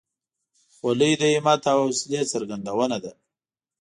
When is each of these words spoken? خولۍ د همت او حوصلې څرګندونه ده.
خولۍ 0.75 1.11
د 1.21 1.23
همت 1.35 1.61
او 1.73 1.79
حوصلې 1.85 2.21
څرګندونه 2.33 2.97
ده. 3.03 3.11